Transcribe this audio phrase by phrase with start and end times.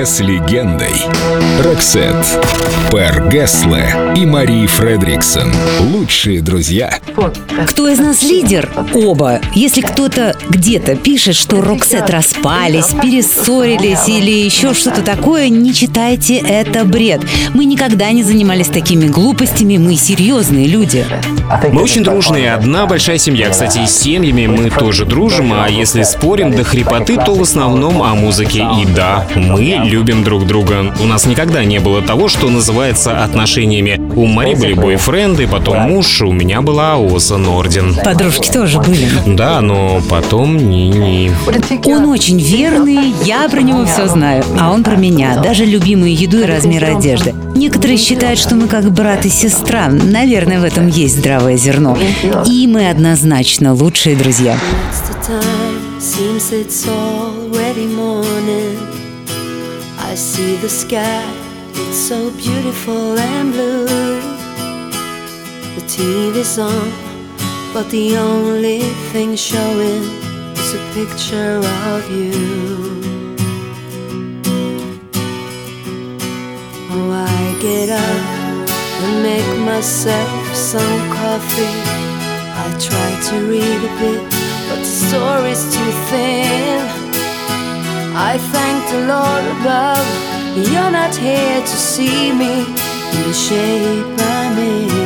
[0.00, 0.94] Неделя с легендой.
[1.62, 2.14] Роксет,
[2.90, 5.52] Пер Гессле и Мари Фредриксон.
[5.80, 6.98] Лучшие друзья.
[7.66, 8.70] Кто из нас лидер?
[8.94, 9.40] Оба.
[9.54, 16.84] Если кто-то где-то пишет, что Роксет распались, перессорились или еще что-то такое, не читайте, это
[16.84, 17.20] бред.
[17.52, 21.04] Мы никогда не занимались такими глупостями, мы серьезные люди.
[21.72, 23.50] Мы очень дружные, одна большая семья.
[23.50, 28.14] Кстати, с семьями мы тоже дружим, а если спорим до хрипоты, то в основном о
[28.14, 28.66] музыке.
[28.80, 30.94] И да, мы любим друг друга.
[31.00, 34.00] У нас никогда не было того, что называется отношениями.
[34.14, 37.96] У Мари были бойфренды, потом муж, у меня была Оза Норден.
[38.02, 39.08] Подружки тоже были.
[39.26, 41.32] Да, но потом ни-ни.
[41.84, 46.38] Он очень верный, я про него все знаю, а он про меня, даже любимую еду
[46.40, 47.34] и размер одежды.
[47.54, 49.88] Некоторые считают, что мы как брат и сестра.
[49.88, 51.98] Наверное, в этом есть здравое зерно.
[52.46, 54.56] И мы однозначно лучшие друзья.
[56.00, 58.89] Seems it's already morning.
[60.10, 61.22] I see the sky,
[61.72, 63.86] it's so beautiful and blue.
[65.76, 66.90] The TV's on,
[67.72, 68.80] but the only
[69.12, 70.02] thing showing
[70.58, 71.58] is a picture
[71.94, 72.32] of you.
[76.90, 78.68] Oh, I get up
[79.04, 81.76] and make myself some coffee.
[82.62, 84.22] I try to read a bit,
[84.68, 87.09] but the story's too thin.
[88.12, 90.06] I thank the Lord above,
[90.72, 92.64] you're not here to see me
[93.14, 94.99] in the shape I'm in.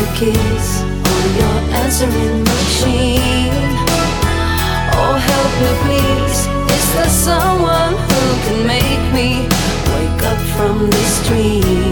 [0.00, 0.68] The keys
[1.12, 3.52] on your answering machine.
[4.96, 6.40] Oh, help me, please.
[6.76, 9.28] Is there someone who can make me
[9.92, 11.89] wake up from this dream?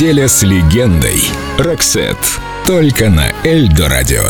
[0.00, 1.22] Неделя с легендой.
[1.58, 2.16] Роксет.
[2.66, 4.22] Только на Эльдо радио.